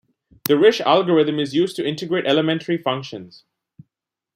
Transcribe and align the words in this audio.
The 0.45 0.55
Risch 0.55 0.79
algorithm 0.81 1.37
is 1.39 1.53
used 1.53 1.75
to 1.75 1.85
integrate 1.87 2.25
elementary 2.25 2.75
functions. 2.79 3.43